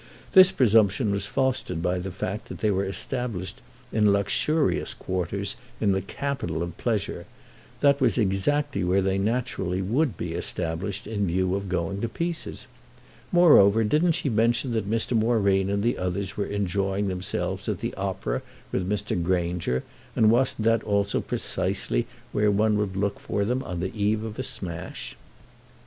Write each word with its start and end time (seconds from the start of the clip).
This 0.31 0.51
presumption 0.51 1.11
was 1.11 1.27
fostered 1.27 1.79
by 1.79 1.99
the 1.99 2.09
fact 2.09 2.45
that 2.45 2.57
they 2.57 2.71
were 2.71 2.85
established 2.85 3.61
in 3.91 4.11
luxurious 4.11 4.95
quarters 4.95 5.55
in 5.79 5.91
the 5.91 6.01
capital 6.01 6.63
of 6.63 6.75
pleasure; 6.79 7.27
that 7.81 8.01
was 8.01 8.17
exactly 8.17 8.83
where 8.83 9.03
they 9.03 9.19
naturally 9.19 9.79
would 9.79 10.17
be 10.17 10.33
established 10.33 11.05
in 11.05 11.27
view 11.27 11.53
of 11.53 11.69
going 11.69 12.01
to 12.01 12.09
pieces. 12.09 12.65
Moreover 13.31 13.83
didn't 13.83 14.13
she 14.13 14.27
mention 14.27 14.71
that 14.71 14.89
Mr. 14.89 15.15
Moreen 15.15 15.69
and 15.69 15.83
the 15.83 15.99
others 15.99 16.35
were 16.35 16.47
enjoying 16.47 17.07
themselves 17.07 17.69
at 17.69 17.77
the 17.77 17.93
opera 17.93 18.41
with 18.71 18.89
Mr. 18.89 19.21
Granger, 19.21 19.83
and 20.15 20.31
wasn't 20.31 20.63
that 20.63 20.81
also 20.81 21.21
precisely 21.21 22.07
where 22.31 22.49
one 22.49 22.75
would 22.75 22.97
look 22.97 23.19
for 23.19 23.45
them 23.45 23.61
on 23.61 23.81
the 23.81 23.93
eve 23.95 24.23
of 24.23 24.39
a 24.39 24.43
smash? 24.43 25.15